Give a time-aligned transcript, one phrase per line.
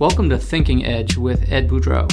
[0.00, 2.10] Welcome to Thinking Edge with Ed Boudreau.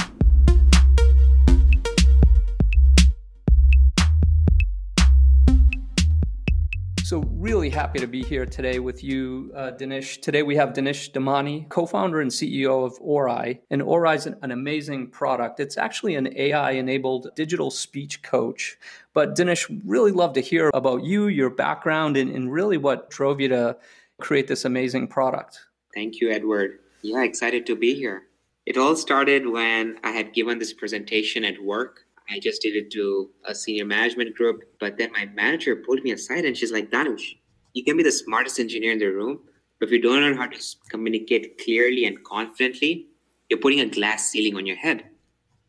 [7.02, 10.22] So, really happy to be here today with you, uh, Dinesh.
[10.22, 13.58] Today we have Dinesh Dhamani, co founder and CEO of Orai.
[13.72, 15.58] And Orai is an, an amazing product.
[15.58, 18.78] It's actually an AI enabled digital speech coach.
[19.12, 23.40] But, Dinesh, really love to hear about you, your background, and, and really what drove
[23.40, 23.76] you to
[24.20, 25.58] create this amazing product.
[25.92, 26.78] Thank you, Edward.
[27.02, 28.24] Yeah, excited to be here.
[28.64, 32.90] It all started when I had given this presentation at work I just did it
[32.92, 34.62] to a senior management group.
[34.80, 37.36] But then my manager pulled me aside and she's like, Danish,
[37.74, 39.40] you can be the smartest engineer in the room,
[39.78, 40.58] but if you don't know how to
[40.90, 43.08] communicate clearly and confidently,
[43.48, 45.04] you're putting a glass ceiling on your head.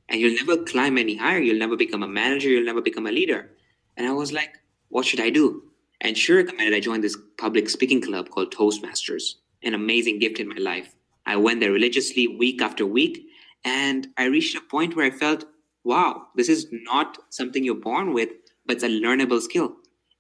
[0.10, 1.40] And you'll never climb any higher.
[1.40, 2.50] You'll never become a manager.
[2.50, 3.52] You'll never become a leader.
[3.98, 4.58] And I was like,
[4.90, 5.64] what should I do?
[6.02, 10.50] And she recommended I join this public speaking club called Toastmasters, an amazing gift in
[10.50, 10.94] my life.
[11.26, 13.26] I went there religiously week after week,
[13.64, 15.46] and I reached a point where I felt
[15.84, 18.30] wow, this is not something you're born with,
[18.66, 19.76] but it's a learnable skill.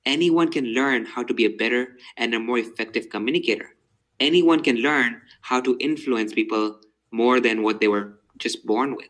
[0.05, 3.69] Anyone can learn how to be a better and a more effective communicator.
[4.19, 6.79] Anyone can learn how to influence people
[7.11, 9.09] more than what they were just born with.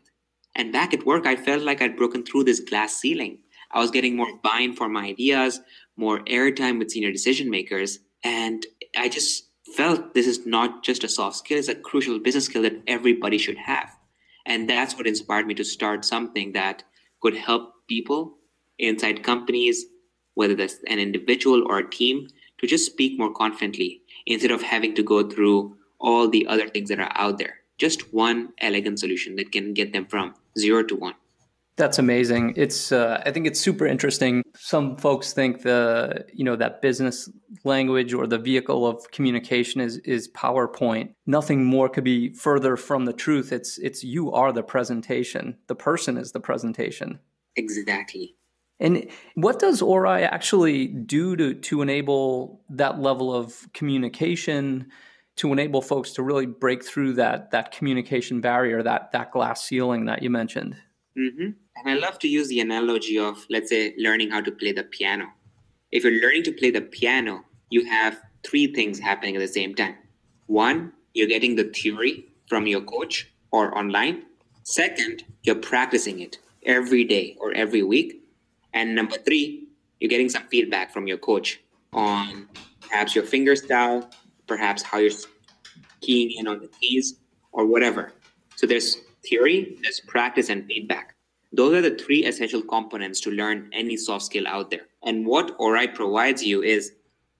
[0.54, 3.38] And back at work, I felt like I'd broken through this glass ceiling.
[3.72, 5.60] I was getting more buy in for my ideas,
[5.96, 7.98] more airtime with senior decision makers.
[8.22, 8.64] And
[8.96, 12.62] I just felt this is not just a soft skill, it's a crucial business skill
[12.62, 13.96] that everybody should have.
[14.46, 16.84] And that's what inspired me to start something that
[17.20, 18.36] could help people
[18.78, 19.86] inside companies,
[20.34, 24.94] whether that's an individual or a team, to just speak more confidently instead of having
[24.94, 27.60] to go through all the other things that are out there.
[27.78, 31.14] Just one elegant solution that can get them from zero to one.
[31.76, 32.54] That's amazing.
[32.56, 34.44] It's uh, I think it's super interesting.
[34.56, 37.28] Some folks think the you know that business
[37.64, 41.14] language or the vehicle of communication is is PowerPoint.
[41.26, 43.52] Nothing more could be further from the truth.
[43.52, 45.56] It's it's you are the presentation.
[45.66, 47.18] The person is the presentation.
[47.56, 48.36] Exactly.
[48.78, 54.90] And what does Orai actually do to to enable that level of communication?
[55.36, 60.04] to enable folks to really break through that that communication barrier, that that glass ceiling
[60.04, 60.76] that you mentioned.
[61.18, 61.50] Mm-hmm.
[61.76, 64.84] And I love to use the analogy of, let's say, learning how to play the
[64.84, 65.26] piano.
[65.90, 69.74] If you're learning to play the piano, you have three things happening at the same
[69.74, 69.96] time.
[70.46, 74.24] One, you're getting the theory from your coach or online.
[74.62, 78.22] Second, you're practicing it every day or every week.
[78.72, 79.68] And number three,
[80.00, 81.60] you're getting some feedback from your coach
[81.92, 82.48] on
[82.80, 84.10] perhaps your finger style,
[84.46, 85.12] perhaps how you're
[86.00, 87.16] keying in on the keys,
[87.52, 88.12] or whatever.
[88.56, 91.13] So there's theory, there's practice, and feedback.
[91.56, 94.86] Those are the three essential components to learn any soft skill out there.
[95.04, 96.92] And what Orai provides you is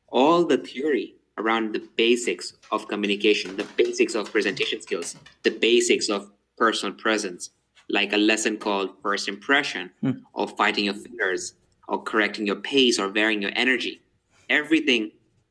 [0.08, 6.08] all the theory around the basics of communication, the basics of presentation skills, the basics
[6.08, 7.50] of personal presence,
[7.90, 10.20] like a lesson called first impression, mm.
[10.32, 11.54] or fighting your fingers,
[11.88, 14.00] or correcting your pace, or varying your energy.
[14.48, 15.10] Everything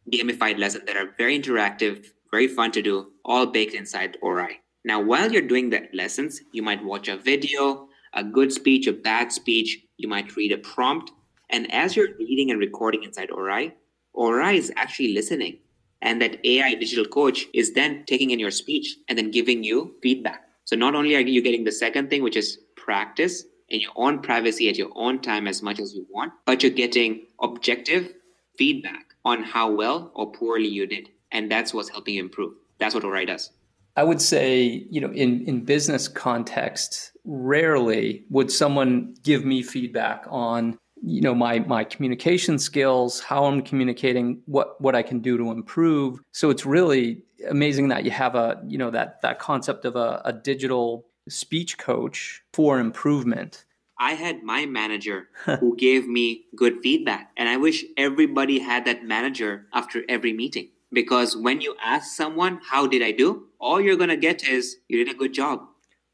[0.10, 4.54] gamified lessons that are very interactive, very fun to do, all baked inside Orai.
[4.86, 8.94] Now, while you're doing the lessons, you might watch a video, a good speech, a
[8.94, 9.80] bad speech.
[9.98, 11.12] You might read a prompt.
[11.50, 13.74] And as you're reading and recording inside Orai,
[14.16, 15.60] Orai is actually listening.
[16.02, 19.96] And that AI digital coach is then taking in your speech and then giving you
[20.02, 20.44] feedback.
[20.66, 24.20] So not only are you getting the second thing, which is practice in your own
[24.20, 28.14] privacy at your own time as much as you want, but you're getting objective
[28.58, 31.10] feedback on how well or poorly you did.
[31.32, 32.54] And that's what's helping you improve.
[32.80, 33.50] That's what Orai does.
[33.96, 40.26] I would say, you know, in, in business context, rarely would someone give me feedback
[40.30, 45.38] on, you know, my my communication skills, how I'm communicating, what what I can do
[45.38, 46.20] to improve.
[46.32, 50.22] So it's really amazing that you have a, you know, that that concept of a,
[50.26, 53.66] a digital speech coach for improvement.
[54.00, 57.32] I had my manager who gave me good feedback.
[57.38, 60.70] And I wish everybody had that manager after every meeting.
[60.94, 63.48] Because when you ask someone, How did I do?
[63.60, 65.62] all you're going to get is, You did a good job.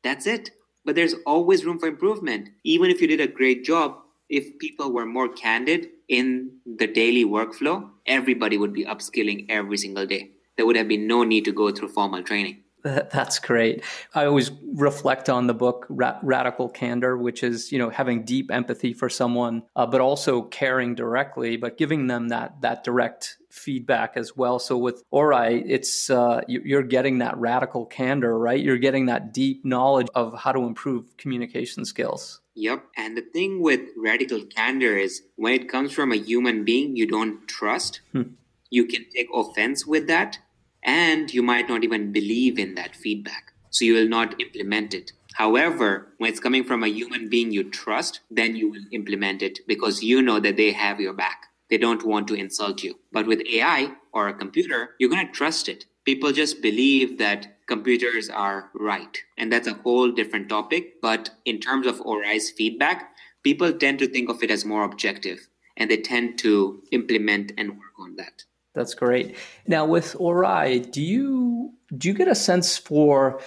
[0.03, 0.51] That's it.
[0.85, 2.49] But there's always room for improvement.
[2.63, 3.97] Even if you did a great job,
[4.29, 10.05] if people were more candid in the daily workflow, everybody would be upskilling every single
[10.05, 10.31] day.
[10.55, 12.63] There would have been no need to go through formal training.
[12.83, 13.83] That's great.
[14.13, 18.93] I always reflect on the book Radical Candor, which is you know having deep empathy
[18.93, 24.37] for someone, uh, but also caring directly, but giving them that that direct feedback as
[24.37, 24.59] well.
[24.59, 28.59] So with Orai, it's uh, you're getting that radical candor, right?
[28.59, 32.41] You're getting that deep knowledge of how to improve communication skills.
[32.55, 32.85] Yep.
[32.97, 37.07] And the thing with radical candor is when it comes from a human being you
[37.07, 38.33] don't trust, hmm.
[38.69, 40.39] you can take offense with that
[40.83, 43.53] and you might not even believe in that feedback.
[43.71, 45.11] so you will not implement it.
[45.35, 49.59] However, when it's coming from a human being you trust, then you will implement it
[49.67, 51.45] because you know that they have your back.
[51.69, 52.95] They don't want to insult you.
[53.11, 55.85] But with AI or a computer, you're going to trust it.
[56.03, 59.15] People just believe that computers are right.
[59.37, 60.99] And that's a whole different topic.
[61.01, 63.11] But in terms of Orai's feedback,
[63.43, 65.47] people tend to think of it as more objective
[65.77, 68.43] and they tend to implement and work on that.
[68.73, 69.35] That's great.
[69.67, 73.41] Now with Orai, do you do you get a sense for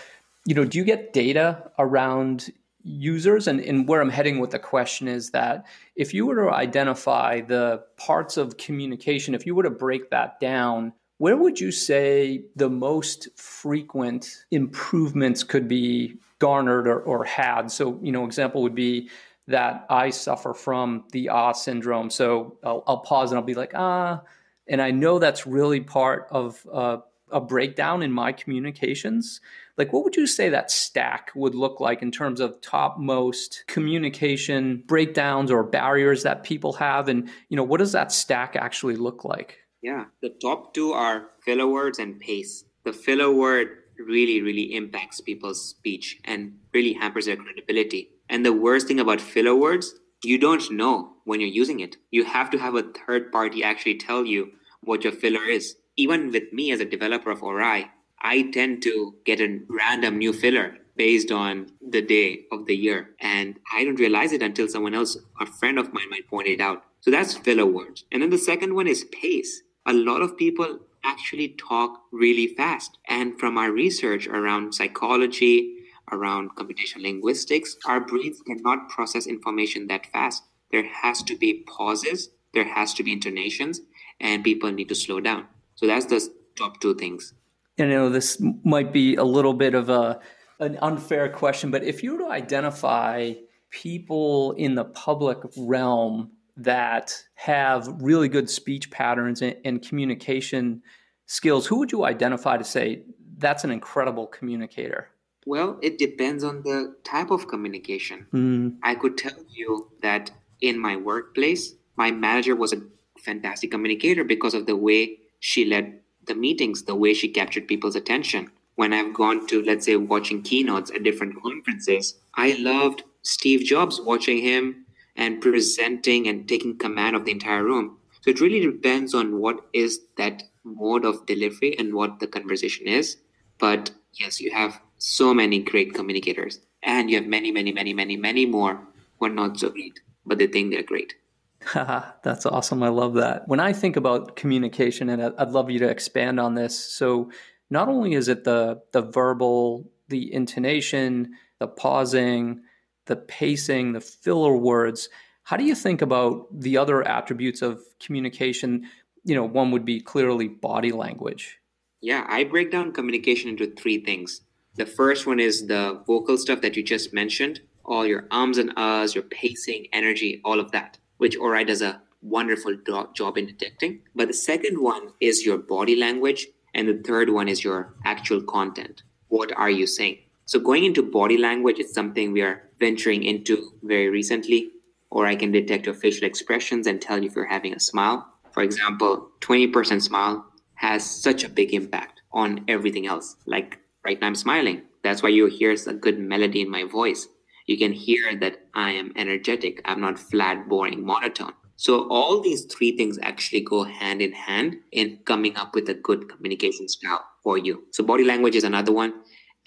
[0.44, 2.52] you know, do you get data around
[2.82, 3.46] users?
[3.46, 7.40] And, and where I'm heading with the question is that if you were to identify
[7.40, 12.44] the parts of communication, if you were to break that down, where would you say
[12.56, 17.70] the most frequent improvements could be garnered or, or had?
[17.70, 19.08] So, you know, example would be
[19.46, 22.10] that I suffer from the ah syndrome.
[22.10, 24.22] So I'll, I'll pause and I'll be like, ah,
[24.68, 26.98] and I know that's really part of uh,
[27.30, 29.40] a breakdown in my communications.
[29.76, 34.84] Like what would you say that stack would look like in terms of topmost communication
[34.86, 37.08] breakdowns or barriers that people have?
[37.08, 39.58] And you know what does that stack actually look like?
[39.80, 42.64] Yeah the top two are filler words and pace.
[42.84, 43.68] The filler word
[43.98, 48.10] really really impacts people's speech and really hampers their credibility.
[48.28, 52.24] And the worst thing about filler words you don't know when you're using it you
[52.24, 56.52] have to have a third party actually tell you what your filler is even with
[56.52, 57.88] me as a developer of Orai,
[58.20, 63.10] I tend to get a random new filler based on the day of the year.
[63.20, 66.60] And I don't realize it until someone else, a friend of mine, might point it
[66.60, 66.84] out.
[67.00, 68.04] So that's filler words.
[68.12, 69.62] And then the second one is pace.
[69.86, 72.98] A lot of people actually talk really fast.
[73.08, 75.74] And from our research around psychology,
[76.10, 80.44] around computational linguistics, our brains cannot process information that fast.
[80.72, 83.80] There has to be pauses, there has to be intonations,
[84.20, 85.46] and people need to slow down.
[85.74, 87.34] So that's the top two things.
[87.76, 90.20] You know, this might be a little bit of a
[90.60, 93.32] an unfair question, but if you were to identify
[93.70, 100.82] people in the public realm that have really good speech patterns and, and communication
[101.26, 103.02] skills, who would you identify to say
[103.38, 105.08] that's an incredible communicator?
[105.46, 108.26] Well, it depends on the type of communication.
[108.32, 108.76] Mm.
[108.84, 110.30] I could tell you that
[110.62, 112.82] in my workplace, my manager was a
[113.18, 117.96] fantastic communicator because of the way she led the meetings, the way she captured people's
[117.96, 118.50] attention.
[118.76, 124.00] When I've gone to, let's say, watching keynotes at different conferences, I loved Steve Jobs
[124.00, 124.86] watching him
[125.16, 127.98] and presenting and taking command of the entire room.
[128.22, 132.86] So it really depends on what is that mode of delivery and what the conversation
[132.86, 133.16] is.
[133.58, 138.16] But yes, you have so many great communicators, and you have many, many, many, many,
[138.16, 138.80] many more
[139.18, 141.14] who are not so great, but they think they're great.
[141.74, 142.82] That's awesome.
[142.82, 143.46] I love that.
[143.46, 146.78] When I think about communication, and I'd love you to expand on this.
[146.78, 147.30] So,
[147.70, 152.62] not only is it the the verbal, the intonation, the pausing,
[153.06, 155.08] the pacing, the filler words.
[155.44, 158.88] How do you think about the other attributes of communication?
[159.24, 161.58] You know, one would be clearly body language.
[162.00, 164.42] Yeah, I break down communication into three things.
[164.74, 168.75] The first one is the vocal stuff that you just mentioned, all your ums and
[168.76, 172.76] uhs, your pacing, energy, all of that which Orai does a wonderful
[173.14, 174.00] job in detecting.
[174.12, 178.43] But the second one is your body language, and the third one is your actual
[178.43, 179.05] content.
[179.29, 180.19] What are you saying?
[180.46, 184.72] So, going into body language is something we are venturing into very recently,
[185.10, 188.27] or I can detect your facial expressions and tell you if you're having a smile.
[188.51, 193.36] For example, 20% smile has such a big impact on everything else.
[193.46, 194.82] Like right now, I'm smiling.
[195.05, 197.29] That's why you hear a good melody in my voice
[197.66, 199.81] you can hear that I am energetic.
[199.84, 201.52] I'm not flat, boring, monotone.
[201.76, 205.94] So all these three things actually go hand in hand in coming up with a
[205.94, 207.84] good communication style for you.
[207.90, 209.14] So body language is another one.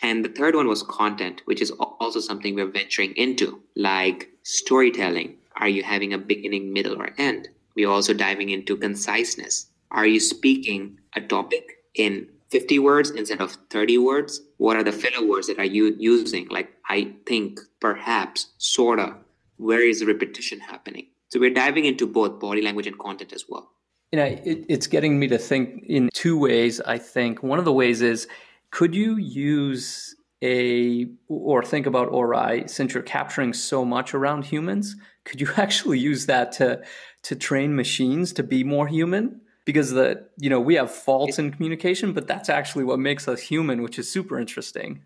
[0.02, 5.38] And the third one was content, which is also something we're venturing into, like storytelling.
[5.58, 7.50] Are you having a beginning, middle, or end?
[7.76, 9.68] We're also diving into conciseness.
[9.92, 14.40] Are you speaking a topic in 50 words instead of 30 words?
[14.56, 16.48] What are the filler words that are you using?
[16.48, 19.18] Like, I think, perhaps, sorta.
[19.58, 21.08] Where is the repetition happening?
[21.28, 23.72] So we're diving into both body language and content as well.
[24.14, 27.44] You know, it, it's getting me to think in two ways, I think.
[27.44, 28.26] One of the ways is
[28.72, 34.96] could you use a, or think about Orai, since you're capturing so much around humans,
[35.26, 36.82] could you actually use that to,
[37.24, 39.42] to train machines to be more human?
[39.66, 43.40] Because the you know we have faults in communication but that's actually what makes us
[43.42, 45.02] human which is super interesting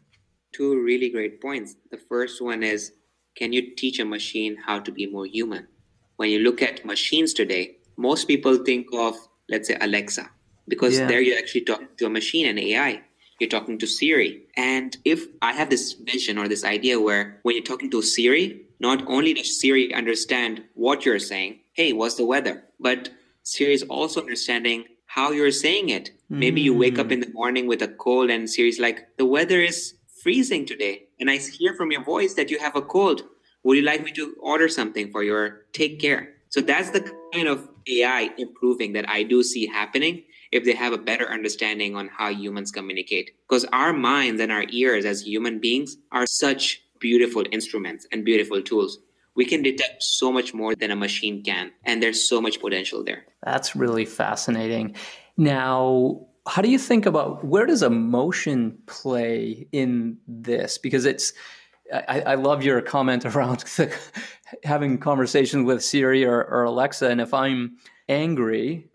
[0.53, 2.93] two really great points the first one is
[3.35, 5.67] can you teach a machine how to be more human
[6.17, 9.15] when you look at machines today most people think of
[9.49, 10.29] let's say alexa
[10.67, 11.07] because yeah.
[11.07, 13.01] there you actually talk to a machine and ai
[13.39, 14.43] you're talking to Siri.
[14.57, 18.61] And if I have this vision or this idea where when you're talking to Siri,
[18.79, 22.63] not only does Siri understand what you're saying, hey, what's the weather?
[22.79, 23.09] But
[23.49, 26.11] Siri is also understanding how you're saying it.
[26.29, 27.13] Maybe you wake up mm.
[27.13, 31.07] in the morning with a cold and Siri's like, the weather is freezing today.
[31.19, 33.23] And I hear from your voice that you have a cold.
[33.63, 36.35] Would you like me to order something for your take care?
[36.49, 40.93] So that's the kind of AI improving that I do see happening if they have
[40.93, 43.31] a better understanding on how humans communicate.
[43.47, 48.61] Because our minds and our ears as human beings are such beautiful instruments and beautiful
[48.61, 48.99] tools.
[49.39, 53.05] We can detect so much more than a machine can, and there's so much potential
[53.05, 53.23] there.
[53.41, 54.97] That's really fascinating.
[55.37, 60.77] Now, how do you think about where does emotion play in this?
[60.77, 61.31] Because it's,
[61.89, 63.97] I, I love your comment around the,
[64.65, 67.77] having conversations with Siri or, or Alexa, and if I'm
[68.09, 68.89] angry,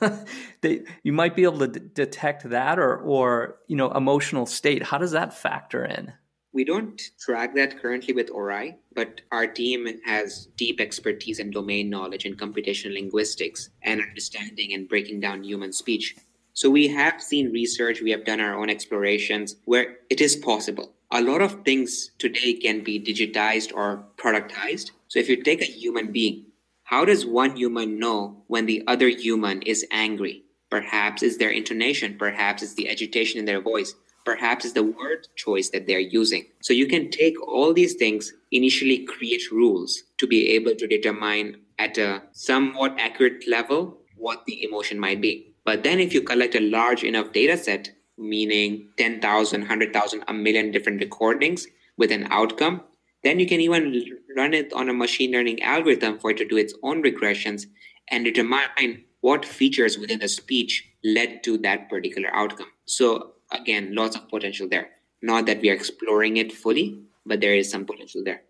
[0.60, 4.82] they, you might be able to d- detect that or, or you know, emotional state.
[4.82, 6.12] How does that factor in?
[6.58, 11.88] We don't track that currently with Orai, but our team has deep expertise and domain
[11.88, 16.16] knowledge in computational linguistics and understanding and breaking down human speech.
[16.54, 20.94] So we have seen research, we have done our own explorations where it is possible.
[21.12, 24.90] A lot of things today can be digitized or productized.
[25.06, 26.46] So if you take a human being,
[26.82, 30.42] how does one human know when the other human is angry?
[30.70, 33.94] Perhaps it's their intonation, perhaps it's the agitation in their voice,
[34.28, 36.44] perhaps is the word choice that they're using.
[36.60, 41.62] So you can take all these things, initially create rules to be able to determine
[41.78, 45.54] at a somewhat accurate level what the emotion might be.
[45.64, 50.72] But then if you collect a large enough data set, meaning 10,000, 100,000, a million
[50.72, 51.66] different recordings
[51.96, 52.82] with an outcome,
[53.24, 54.04] then you can even
[54.36, 57.64] run it on a machine learning algorithm for it to do its own regressions
[58.10, 62.68] and determine what features within the speech led to that particular outcome.
[62.84, 64.90] So again, lots of potential there.
[65.22, 68.42] Not that we are exploring it fully, but there is some potential there.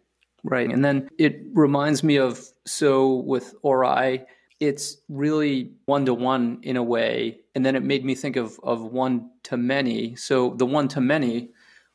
[0.45, 0.71] Right.
[0.71, 4.25] And then it reminds me of so with Orai,
[4.61, 7.39] it's really one to one in a way.
[7.55, 10.17] And then it made me think of, of one to many.
[10.17, 11.51] So the one to many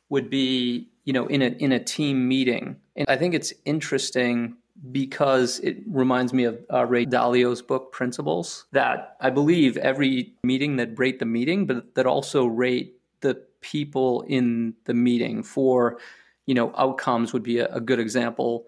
[0.08, 2.76] would be, you know, in a in a team meeting.
[2.96, 4.56] And I think it's interesting
[4.90, 10.76] because it reminds me of uh, Ray Dalio's book Principles that I believe every meeting
[10.76, 15.98] that rate the meeting, but that also rate the people in the meeting for,
[16.46, 18.66] you know, outcomes would be a, a good example.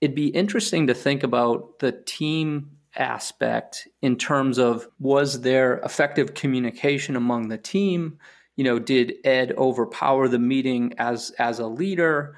[0.00, 6.34] It'd be interesting to think about the team aspect in terms of was there effective
[6.34, 8.18] communication among the team?
[8.56, 12.36] You know, did Ed overpower the meeting as as a leader?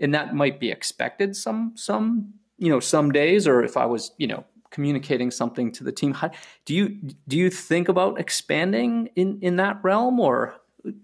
[0.00, 4.12] And that might be expected some some you know some days, or if I was
[4.18, 6.14] you know communicating something to the team.
[6.14, 6.30] How,
[6.64, 6.88] do you
[7.28, 10.54] do you think about expanding in in that realm, or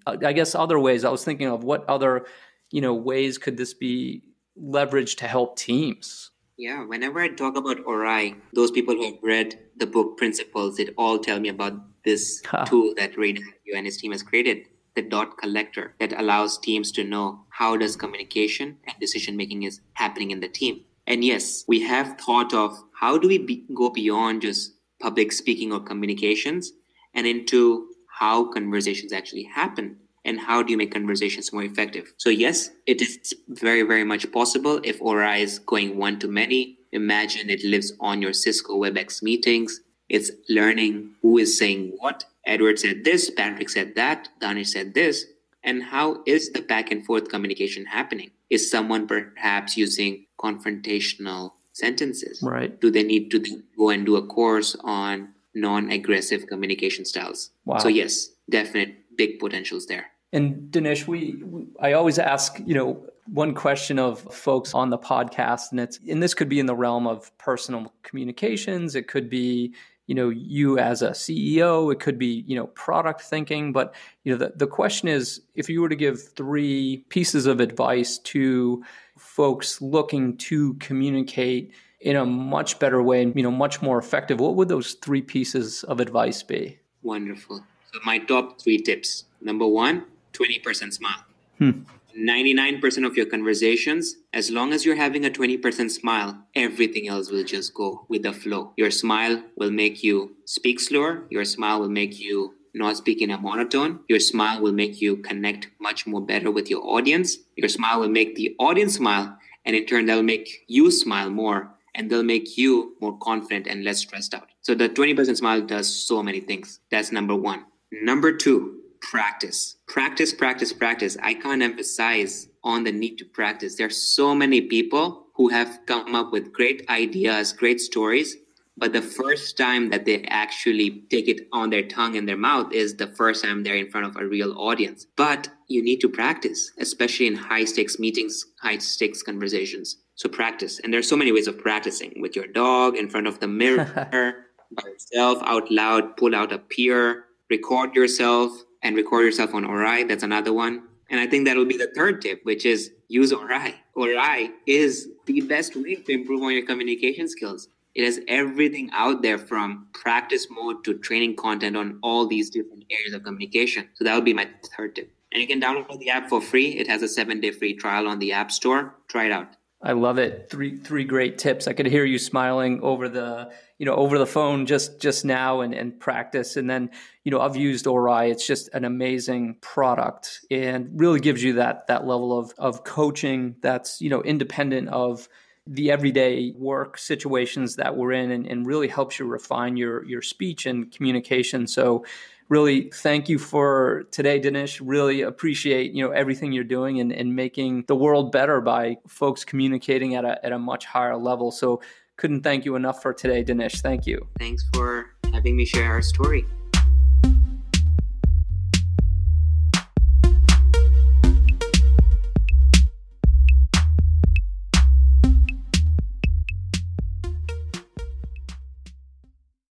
[0.06, 1.04] uh, I guess other ways?
[1.04, 2.26] I was thinking of what other
[2.70, 4.22] you know ways could this be
[4.56, 6.30] leveraged to help teams.
[6.56, 10.92] Yeah, whenever I talk about Orai, those people who have read the book Principles, it
[10.96, 11.74] all tell me about
[12.04, 12.64] this huh.
[12.64, 16.90] tool that Ray Dalio and his team has created, the dot collector that allows teams
[16.90, 20.80] to know how does communication and decision making is happening in the team.
[21.08, 25.72] And yes, we have thought of how do we be, go beyond just public speaking
[25.72, 26.72] or communications
[27.14, 27.88] and into
[28.20, 29.96] how conversations actually happen
[30.26, 32.12] and how do you make conversations more effective?
[32.18, 36.76] So yes, it is very, very much possible if Orai is going one to many.
[36.92, 39.80] Imagine it lives on your Cisco WebEx meetings.
[40.10, 42.26] It's learning who is saying what.
[42.44, 45.24] Edward said this, Patrick said that, Danish said this.
[45.62, 48.30] And how is the back and forth communication happening?
[48.50, 52.40] Is someone perhaps using confrontational sentences?
[52.42, 52.80] Right.
[52.80, 57.50] Do they need to go and do a course on non aggressive communication styles?
[57.64, 57.78] Wow.
[57.78, 60.06] So, yes, definite big potentials there.
[60.32, 61.42] And Dinesh, we,
[61.80, 66.22] I always ask, you know, one question of folks on the podcast, and it's, and
[66.22, 68.94] this could be in the realm of personal communications.
[68.94, 69.74] It could be,
[70.08, 71.92] you know, you as a CEO.
[71.92, 73.72] It could be, you know, product thinking.
[73.72, 77.60] But you know, the, the question is, if you were to give three pieces of
[77.60, 78.82] advice to
[79.18, 84.40] folks looking to communicate in a much better way and you know much more effective,
[84.40, 86.78] what would those three pieces of advice be?
[87.02, 87.62] Wonderful.
[87.92, 89.24] So my top three tips.
[89.40, 91.24] Number one, 20% smile.
[91.58, 91.82] Hmm.
[92.18, 97.44] 99% of your conversations, as long as you're having a 20% smile, everything else will
[97.44, 98.72] just go with the flow.
[98.76, 101.24] Your smile will make you speak slower.
[101.30, 104.00] Your smile will make you not speak in a monotone.
[104.08, 107.38] Your smile will make you connect much more better with your audience.
[107.56, 111.74] Your smile will make the audience smile, and in turn, that'll make you smile more
[111.94, 114.48] and they'll make you more confident and less stressed out.
[114.62, 116.80] So the 20% smile does so many things.
[116.90, 117.64] That's number one.
[117.90, 119.76] Number two, practice.
[119.86, 121.16] Practice, practice, practice.
[121.22, 123.76] I can't emphasize on the need to practice.
[123.76, 128.36] There are so many people who have come up with great ideas, great stories,
[128.76, 132.72] but the first time that they actually take it on their tongue and their mouth
[132.72, 135.06] is the first time they're in front of a real audience.
[135.16, 139.96] But you need to practice, especially in high stakes meetings, high stakes conversations.
[140.14, 140.80] So practice.
[140.80, 143.84] And there's so many ways of practicing with your dog, in front of the mirror,
[144.72, 148.52] by yourself, out loud, pull out a peer, record yourself
[148.88, 150.08] and record yourself on Orai.
[150.08, 150.82] That's another one.
[151.10, 153.74] And I think that'll be the third tip, which is use Orai.
[153.94, 157.68] Orai is the best way to improve on your communication skills.
[157.94, 162.84] It has everything out there from practice mode to training content on all these different
[162.90, 163.88] areas of communication.
[163.94, 165.12] So that would be my third tip.
[165.32, 166.68] And you can download the app for free.
[166.78, 168.94] It has a seven day free trial on the App Store.
[169.08, 169.48] Try it out.
[169.82, 170.48] I love it.
[170.50, 171.68] Three three great tips.
[171.68, 175.60] I could hear you smiling over the you know over the phone just just now
[175.60, 176.56] and, and practice.
[176.56, 176.90] And then
[177.24, 181.86] you know I've used Orai It's just an amazing product and really gives you that
[181.86, 185.28] that level of of coaching that's you know independent of
[185.66, 190.22] the everyday work situations that we're in and, and really helps you refine your your
[190.22, 191.66] speech and communication.
[191.66, 192.04] So
[192.48, 194.80] really thank you for today, Dinesh.
[194.82, 199.44] Really appreciate, you know, everything you're doing and, and making the world better by folks
[199.44, 201.50] communicating at a, at a much higher level.
[201.50, 201.82] So
[202.18, 203.80] couldn't thank you enough for today, Dinesh.
[203.80, 204.26] Thank you.
[204.38, 206.44] Thanks for having me share our story.